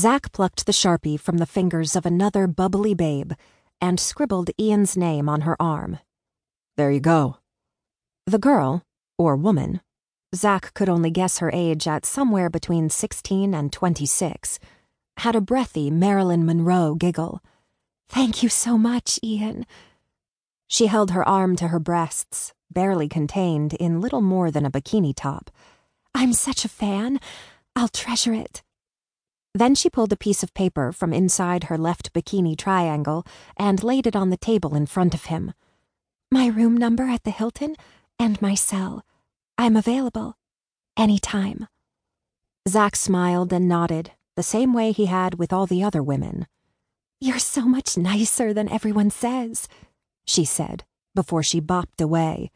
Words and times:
Zach 0.00 0.32
plucked 0.32 0.64
the 0.64 0.72
sharpie 0.72 1.20
from 1.20 1.36
the 1.36 1.44
fingers 1.44 1.94
of 1.94 2.06
another 2.06 2.46
bubbly 2.46 2.94
babe 2.94 3.32
and 3.82 4.00
scribbled 4.00 4.48
Ian's 4.58 4.96
name 4.96 5.28
on 5.28 5.42
her 5.42 5.60
arm. 5.60 5.98
There 6.78 6.90
you 6.90 7.00
go. 7.00 7.36
The 8.24 8.38
girl, 8.38 8.82
or 9.18 9.36
woman, 9.36 9.82
Zach 10.34 10.72
could 10.72 10.88
only 10.88 11.10
guess 11.10 11.36
her 11.40 11.50
age 11.52 11.86
at 11.86 12.06
somewhere 12.06 12.48
between 12.48 12.88
16 12.88 13.52
and 13.52 13.70
26, 13.70 14.58
had 15.18 15.36
a 15.36 15.40
breathy 15.42 15.90
Marilyn 15.90 16.46
Monroe 16.46 16.94
giggle. 16.94 17.42
Thank 18.08 18.42
you 18.42 18.48
so 18.48 18.78
much, 18.78 19.20
Ian. 19.22 19.66
She 20.66 20.86
held 20.86 21.10
her 21.10 21.28
arm 21.28 21.56
to 21.56 21.68
her 21.68 21.78
breasts, 21.78 22.54
barely 22.70 23.06
contained 23.06 23.74
in 23.74 24.00
little 24.00 24.22
more 24.22 24.50
than 24.50 24.64
a 24.64 24.70
bikini 24.70 25.12
top. 25.14 25.50
I'm 26.14 26.32
such 26.32 26.64
a 26.64 26.70
fan. 26.70 27.20
I'll 27.76 27.88
treasure 27.88 28.32
it. 28.32 28.62
Then 29.54 29.74
she 29.74 29.90
pulled 29.90 30.12
a 30.12 30.16
piece 30.16 30.42
of 30.42 30.54
paper 30.54 30.92
from 30.92 31.12
inside 31.12 31.64
her 31.64 31.76
left 31.76 32.12
bikini 32.12 32.56
triangle 32.56 33.26
and 33.56 33.82
laid 33.82 34.06
it 34.06 34.14
on 34.14 34.30
the 34.30 34.36
table 34.36 34.76
in 34.76 34.86
front 34.86 35.14
of 35.14 35.24
him. 35.24 35.52
My 36.30 36.46
room 36.46 36.76
number 36.76 37.04
at 37.04 37.24
the 37.24 37.32
Hilton 37.32 37.74
and 38.18 38.40
my 38.40 38.54
cell. 38.54 39.02
I'm 39.58 39.76
available. 39.76 40.36
Any 40.96 41.18
time. 41.18 41.66
Zach 42.68 42.94
smiled 42.94 43.52
and 43.52 43.66
nodded, 43.66 44.12
the 44.36 44.42
same 44.42 44.72
way 44.72 44.92
he 44.92 45.06
had 45.06 45.38
with 45.38 45.52
all 45.52 45.66
the 45.66 45.82
other 45.82 46.02
women. 46.02 46.46
You're 47.20 47.38
so 47.38 47.62
much 47.62 47.98
nicer 47.98 48.54
than 48.54 48.68
everyone 48.68 49.10
says, 49.10 49.66
she 50.24 50.44
said, 50.44 50.84
before 51.14 51.42
she 51.42 51.60
bopped 51.60 52.00
away. 52.00 52.50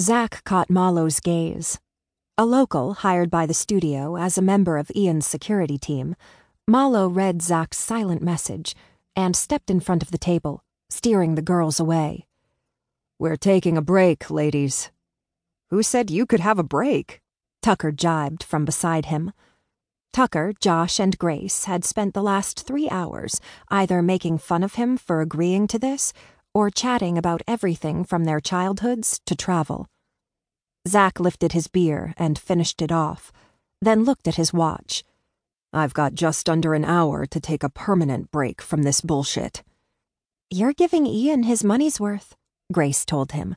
Zach 0.00 0.44
caught 0.44 0.70
Malo's 0.70 1.20
gaze. 1.20 1.78
A 2.40 2.46
local 2.46 2.94
hired 2.94 3.30
by 3.30 3.44
the 3.44 3.52
studio 3.52 4.16
as 4.16 4.38
a 4.38 4.40
member 4.40 4.78
of 4.78 4.90
Ian's 4.96 5.26
security 5.26 5.76
team, 5.76 6.16
Malo 6.66 7.06
read 7.06 7.42
Zach's 7.42 7.76
silent 7.76 8.22
message 8.22 8.74
and 9.14 9.36
stepped 9.36 9.70
in 9.70 9.78
front 9.78 10.02
of 10.02 10.10
the 10.10 10.16
table, 10.16 10.64
steering 10.88 11.34
the 11.34 11.42
girls 11.42 11.78
away. 11.78 12.26
We're 13.18 13.36
taking 13.36 13.76
a 13.76 13.82
break, 13.82 14.30
ladies, 14.30 14.90
who 15.68 15.82
said 15.82 16.10
you 16.10 16.24
could 16.24 16.40
have 16.40 16.58
a 16.58 16.62
break? 16.62 17.20
Tucker 17.60 17.92
jibed 17.92 18.42
from 18.42 18.64
beside 18.64 19.04
him. 19.12 19.34
Tucker, 20.10 20.54
Josh, 20.58 20.98
and 20.98 21.18
Grace 21.18 21.66
had 21.66 21.84
spent 21.84 22.14
the 22.14 22.22
last 22.22 22.66
three 22.66 22.88
hours 22.88 23.38
either 23.68 24.00
making 24.00 24.38
fun 24.38 24.62
of 24.62 24.76
him 24.76 24.96
for 24.96 25.20
agreeing 25.20 25.66
to 25.66 25.78
this 25.78 26.14
or 26.54 26.70
chatting 26.70 27.18
about 27.18 27.42
everything 27.46 28.02
from 28.02 28.24
their 28.24 28.40
childhoods 28.40 29.20
to 29.26 29.36
travel. 29.36 29.88
Zach 30.88 31.20
lifted 31.20 31.52
his 31.52 31.68
beer 31.68 32.14
and 32.16 32.38
finished 32.38 32.80
it 32.80 32.90
off, 32.90 33.32
then 33.80 34.04
looked 34.04 34.26
at 34.26 34.36
his 34.36 34.52
watch. 34.52 35.04
I've 35.72 35.94
got 35.94 36.14
just 36.14 36.48
under 36.48 36.74
an 36.74 36.84
hour 36.84 37.26
to 37.26 37.40
take 37.40 37.62
a 37.62 37.68
permanent 37.68 38.30
break 38.30 38.60
from 38.60 38.82
this 38.82 39.00
bullshit. 39.00 39.62
You're 40.50 40.72
giving 40.72 41.06
Ian 41.06 41.44
his 41.44 41.62
money's 41.62 42.00
worth, 42.00 42.34
Grace 42.72 43.04
told 43.04 43.32
him. 43.32 43.56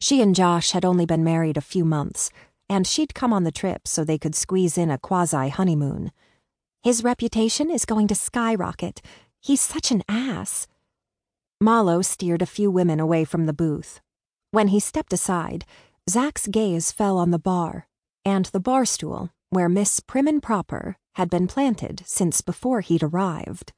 She 0.00 0.20
and 0.20 0.34
Josh 0.34 0.72
had 0.72 0.84
only 0.84 1.06
been 1.06 1.24
married 1.24 1.56
a 1.56 1.62
few 1.62 1.84
months, 1.84 2.30
and 2.68 2.86
she'd 2.86 3.14
come 3.14 3.32
on 3.32 3.44
the 3.44 3.50
trip 3.50 3.88
so 3.88 4.04
they 4.04 4.18
could 4.18 4.34
squeeze 4.34 4.78
in 4.78 4.90
a 4.90 4.98
quasi 4.98 5.48
honeymoon. 5.48 6.12
His 6.82 7.02
reputation 7.02 7.70
is 7.70 7.84
going 7.84 8.08
to 8.08 8.14
skyrocket. 8.14 9.00
He's 9.40 9.60
such 9.60 9.90
an 9.90 10.02
ass. 10.08 10.66
Malo 11.60 12.02
steered 12.02 12.42
a 12.42 12.46
few 12.46 12.70
women 12.70 13.00
away 13.00 13.24
from 13.24 13.46
the 13.46 13.52
booth. 13.52 14.00
When 14.50 14.68
he 14.68 14.78
stepped 14.78 15.12
aside, 15.12 15.64
Zach's 16.08 16.46
gaze 16.48 16.92
fell 16.92 17.16
on 17.16 17.30
the 17.30 17.38
bar, 17.38 17.88
and 18.26 18.44
the 18.46 18.60
bar 18.60 18.84
stool, 18.84 19.30
where 19.48 19.70
Miss 19.70 20.00
Prim 20.00 20.28
and 20.28 20.42
Proper 20.42 20.98
had 21.14 21.30
been 21.30 21.46
planted 21.46 22.02
since 22.04 22.42
before 22.42 22.82
he'd 22.82 23.02
arrived. 23.02 23.72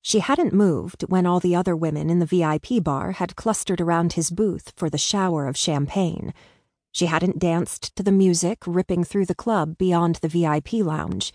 She 0.00 0.20
hadn't 0.20 0.54
moved 0.54 1.02
when 1.08 1.26
all 1.26 1.40
the 1.40 1.54
other 1.54 1.76
women 1.76 2.08
in 2.08 2.20
the 2.20 2.26
VIP 2.26 2.82
bar 2.82 3.12
had 3.12 3.36
clustered 3.36 3.82
around 3.82 4.14
his 4.14 4.30
booth 4.30 4.72
for 4.76 4.88
the 4.88 4.96
shower 4.96 5.46
of 5.46 5.58
champagne. 5.58 6.32
She 6.90 7.04
hadn't 7.04 7.38
danced 7.38 7.94
to 7.96 8.02
the 8.02 8.12
music 8.12 8.60
ripping 8.66 9.04
through 9.04 9.26
the 9.26 9.34
club 9.34 9.76
beyond 9.76 10.16
the 10.16 10.28
VIP 10.28 10.72
lounge. 10.74 11.34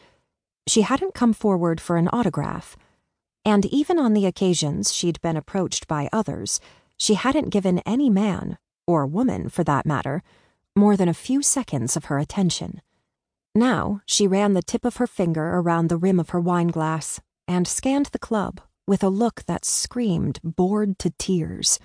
She 0.66 0.81
hadn't 0.81 1.13
come 1.13 1.34
forward 1.34 1.80
for 1.80 1.96
an 1.96 2.09
autograph. 2.12 2.75
And 3.46 3.68
even 3.68 4.00
on 4.00 4.13
the 4.13 4.25
occasions 4.25 4.91
she'd 4.91 5.22
been 5.22 5.38
approached 5.38 5.88
by 5.88 6.09
others, 6.12 6.59
she 6.97 7.13
hadn't 7.13 7.50
given 7.50 7.80
any 7.86 8.09
man, 8.09 8.57
or 8.88 9.05
woman 9.05 9.49
for 9.49 9.63
that 9.63 9.85
matter, 9.85 10.23
more 10.75 10.97
than 10.97 11.09
a 11.09 11.13
few 11.13 11.41
seconds 11.41 11.95
of 11.95 12.05
her 12.05 12.17
attention. 12.17 12.81
Now 13.55 14.01
she 14.05 14.27
ran 14.27 14.53
the 14.53 14.63
tip 14.63 14.85
of 14.85 14.97
her 14.97 15.07
finger 15.07 15.55
around 15.55 15.89
the 15.89 15.97
rim 15.97 16.19
of 16.19 16.29
her 16.29 16.39
wineglass 16.39 17.19
and 17.47 17.67
scanned 17.67 18.07
the 18.07 18.19
club 18.19 18.61
with 18.88 19.03
a 19.03 19.09
look 19.09 19.44
that 19.45 19.66
screamed 19.66 20.39
bored 20.44 20.97
to 20.99 21.11
tears. 21.17 21.79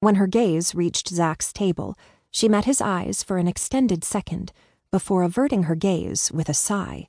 When 0.00 0.16
her 0.16 0.26
gaze 0.26 0.74
reached 0.74 1.08
Zach's 1.08 1.52
table, 1.52 1.96
she 2.30 2.48
met 2.48 2.64
his 2.64 2.80
eyes 2.80 3.22
for 3.22 3.38
an 3.38 3.46
extended 3.46 4.02
second 4.02 4.52
before 4.90 5.22
averting 5.22 5.64
her 5.64 5.74
gaze 5.74 6.32
with 6.32 6.48
a 6.48 6.54
sigh. 6.54 7.08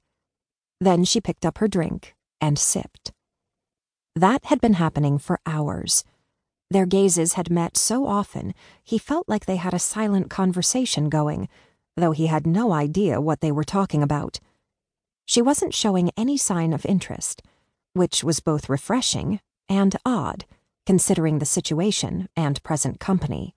Then 0.79 1.03
she 1.03 1.19
picked 1.19 1.45
up 1.45 1.57
her 1.57 1.67
drink 1.67 2.15
and 2.39 2.59
sipped. 2.59 3.11
That 4.15 4.45
had 4.45 4.61
been 4.61 4.73
happening 4.73 5.17
for 5.17 5.39
hours. 5.45 6.03
Their 6.73 6.85
gazes 6.87 7.33
had 7.33 7.51
met 7.51 7.77
so 7.77 8.07
often, 8.07 8.53
he 8.83 8.97
felt 8.97 9.29
like 9.29 9.45
they 9.45 9.57
had 9.57 9.75
a 9.75 9.79
silent 9.79 10.31
conversation 10.31 11.07
going, 11.07 11.47
though 11.95 12.13
he 12.13 12.25
had 12.25 12.47
no 12.47 12.73
idea 12.73 13.21
what 13.21 13.41
they 13.41 13.51
were 13.51 13.63
talking 13.63 14.01
about. 14.01 14.39
She 15.23 15.39
wasn't 15.39 15.75
showing 15.75 16.09
any 16.17 16.35
sign 16.35 16.73
of 16.73 16.85
interest 16.85 17.43
which 17.93 18.23
was 18.23 18.39
both 18.39 18.69
refreshing 18.69 19.39
and 19.69 19.95
odd, 20.03 20.45
considering 20.85 21.39
the 21.39 21.45
situation 21.45 22.27
and 22.35 22.63
present 22.63 22.99
company. 22.99 23.55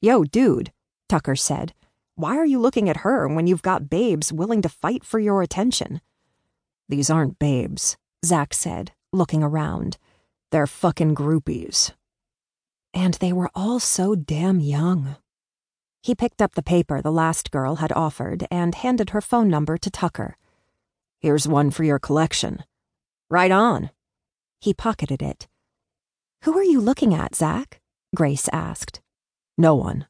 Yo, 0.00 0.24
dude, 0.24 0.72
Tucker 1.08 1.36
said, 1.36 1.72
why 2.16 2.36
are 2.36 2.46
you 2.46 2.58
looking 2.58 2.88
at 2.88 2.98
her 2.98 3.28
when 3.28 3.46
you've 3.46 3.62
got 3.62 3.88
babes 3.88 4.32
willing 4.32 4.62
to 4.62 4.68
fight 4.68 5.04
for 5.04 5.20
your 5.20 5.42
attention? 5.42 6.00
These 6.88 7.08
aren't 7.08 7.38
babes, 7.38 7.96
Zach 8.24 8.52
said, 8.52 8.90
looking 9.12 9.44
around. 9.44 9.96
They're 10.50 10.66
fucking 10.66 11.14
groupies. 11.14 11.92
And 12.96 13.12
they 13.14 13.30
were 13.30 13.50
all 13.54 13.78
so 13.78 14.14
damn 14.14 14.58
young. 14.58 15.16
He 16.02 16.14
picked 16.14 16.40
up 16.40 16.54
the 16.54 16.62
paper 16.62 17.02
the 17.02 17.12
last 17.12 17.50
girl 17.50 17.76
had 17.76 17.92
offered 17.92 18.46
and 18.50 18.74
handed 18.74 19.10
her 19.10 19.20
phone 19.20 19.50
number 19.50 19.76
to 19.76 19.90
Tucker. 19.90 20.38
Here's 21.20 21.46
one 21.46 21.70
for 21.70 21.84
your 21.84 21.98
collection. 21.98 22.64
Right 23.28 23.50
on. 23.50 23.90
He 24.62 24.72
pocketed 24.72 25.20
it. 25.20 25.46
Who 26.44 26.56
are 26.56 26.64
you 26.64 26.80
looking 26.80 27.12
at, 27.12 27.34
Zach? 27.34 27.82
Grace 28.14 28.48
asked. 28.50 29.02
No 29.58 29.74
one. 29.74 30.06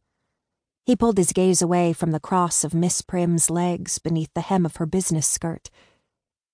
He 0.85 0.95
pulled 0.95 1.19
his 1.19 1.33
gaze 1.33 1.61
away 1.61 1.93
from 1.93 2.13
the 2.13 2.21
cross 2.21 2.63
of 2.63 2.73
Miss 2.73 3.03
Prim's 3.03 3.51
legs 3.51 3.99
beneath 3.99 4.31
the 4.33 4.43
hem 4.43 4.65
of 4.65 4.77
her 4.77 4.87
business 4.87 5.27
skirt. 5.27 5.71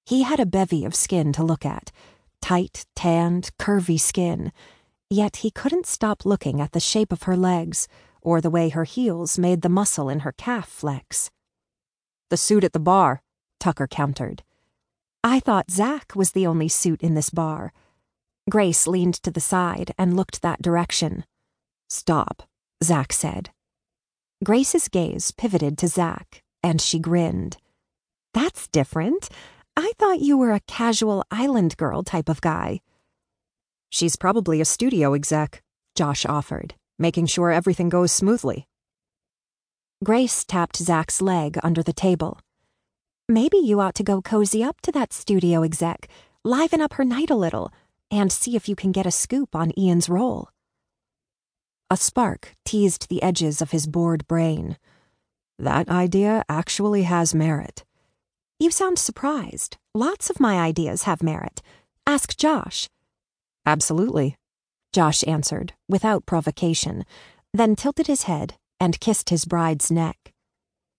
He 0.07 0.23
had 0.23 0.41
a 0.41 0.47
bevy 0.47 0.87
of 0.87 0.95
skin 0.95 1.35
to 1.35 1.45
look 1.45 1.67
at 1.67 1.93
tight, 2.41 2.87
tanned, 2.97 3.51
curvy 3.59 4.01
skin, 4.01 4.51
yet 5.13 5.37
he 5.37 5.51
couldn't 5.51 5.87
stop 5.87 6.25
looking 6.25 6.61
at 6.61 6.73
the 6.73 6.81
shape 6.81 7.13
of 7.13 7.25
her 7.25 7.37
legs 7.37 7.87
or 8.21 8.41
the 8.41 8.51
way 8.51 8.71
her 8.71 8.85
heels 8.85 9.39
made 9.39 9.63
the 9.63 9.69
muscle 9.69 10.09
in 10.09 10.21
her 10.21 10.33
calf 10.33 10.69
flex. 10.69 11.31
The 12.31 12.37
suit 12.37 12.65
at 12.65 12.73
the 12.73 12.81
bar, 12.81 13.23
Tucker 13.61 13.87
countered. 13.87 14.43
I 15.23 15.39
thought 15.39 15.71
Zach 15.71 16.17
was 16.17 16.33
the 16.33 16.47
only 16.47 16.69
suit 16.69 17.03
in 17.03 17.15
this 17.15 17.31
bar. 17.31 17.73
Grace 18.51 18.87
leaned 18.87 19.15
to 19.23 19.31
the 19.31 19.41
side 19.41 19.93
and 19.99 20.17
looked 20.17 20.43
that 20.43 20.63
direction. 20.63 21.25
Stop, 21.89 22.43
Zach 22.83 23.13
said. 23.13 23.51
Grace's 24.43 24.89
gaze 24.89 25.31
pivoted 25.31 25.79
to 25.79 25.89
Zach, 25.89 26.43
and 26.63 26.81
she 26.81 26.99
grinned. 26.99 27.59
That's 28.35 28.67
different. 28.67 29.29
I 29.77 29.93
thought 29.99 30.21
you 30.21 30.37
were 30.37 30.53
a 30.53 30.61
casual 30.61 31.25
island 31.31 31.77
girl 31.77 32.03
type 32.03 32.29
of 32.29 32.41
guy. 32.41 32.81
She's 33.93 34.17
probably 34.17 34.63
a 34.63 34.65
studio 34.65 35.13
exec, 35.13 35.63
Josh 35.95 36.25
offered, 36.25 36.75
making 36.99 37.27
sure 37.27 37.53
everything 37.53 37.91
goes 37.91 38.11
smoothly. 38.11 38.67
Grace 40.03 40.45
tapped 40.45 40.79
Zach's 40.79 41.21
leg 41.21 41.59
under 41.63 41.83
the 41.83 41.93
table. 41.93 42.41
Maybe 43.29 43.59
you 43.59 43.81
ought 43.81 43.95
to 43.97 44.03
go 44.03 44.23
cozy 44.23 44.65
up 44.65 44.81
to 44.81 44.93
that 44.93 45.13
studio 45.13 45.63
exec, 45.63 46.09
liven 46.43 46.81
up 46.81 46.95
her 46.95 47.05
night 47.05 47.29
a 47.29 47.37
little, 47.37 47.71
and 48.11 48.33
see 48.33 48.57
if 48.57 48.67
you 48.67 48.75
can 48.75 48.93
get 48.93 49.05
a 49.05 49.11
scoop 49.11 49.55
on 49.55 49.79
Ian's 49.79 50.09
role. 50.09 50.49
A 51.91 51.99
spark 51.99 52.57
teased 52.65 53.11
the 53.11 53.23
edges 53.23 53.61
of 53.61 53.73
his 53.73 53.87
bored 53.87 54.27
brain. 54.27 54.79
That 55.59 55.91
idea 55.91 56.45
actually 56.49 57.03
has 57.03 57.35
merit. 57.35 57.85
You 58.59 58.71
sound 58.71 58.99
surprised. 58.99 59.77
Lots 59.95 60.31
of 60.31 60.41
my 60.41 60.59
ideas 60.59 61.03
have 61.03 61.23
merit. 61.23 61.61
Ask 62.07 62.39
Josh. 62.39 62.89
Absolutely, 63.65 64.37
Josh 64.93 65.23
answered, 65.27 65.75
without 65.89 66.27
provocation, 66.27 67.05
then 67.55 67.77
tilted 67.77 68.09
his 68.09 68.25
head 68.25 68.55
and 68.81 68.99
kissed 68.99 69.31
his 69.31 69.45
bride's 69.45 69.91
neck. 69.91 70.32